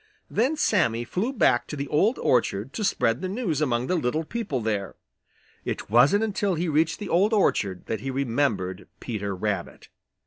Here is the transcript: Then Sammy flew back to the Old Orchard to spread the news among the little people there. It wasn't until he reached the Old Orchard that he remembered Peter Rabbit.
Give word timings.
Then 0.31 0.57
Sammy 0.57 1.03
flew 1.03 1.31
back 1.31 1.67
to 1.67 1.75
the 1.75 1.87
Old 1.87 2.17
Orchard 2.17 2.73
to 2.73 2.83
spread 2.83 3.21
the 3.21 3.29
news 3.29 3.61
among 3.61 3.85
the 3.85 3.93
little 3.93 4.23
people 4.23 4.59
there. 4.59 4.95
It 5.63 5.91
wasn't 5.91 6.23
until 6.23 6.55
he 6.55 6.67
reached 6.67 6.97
the 6.97 7.07
Old 7.07 7.33
Orchard 7.33 7.85
that 7.85 7.99
he 7.99 8.09
remembered 8.09 8.87
Peter 8.99 9.35
Rabbit. 9.35 9.89